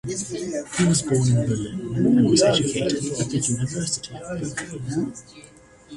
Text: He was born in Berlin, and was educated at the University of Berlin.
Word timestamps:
He 0.79 0.83
was 0.87 1.03
born 1.03 1.27
in 1.27 1.45
Berlin, 1.47 1.93
and 2.17 2.27
was 2.31 2.41
educated 2.41 3.05
at 3.19 3.29
the 3.29 3.37
University 3.37 4.15
of 4.15 4.87
Berlin. 4.87 5.13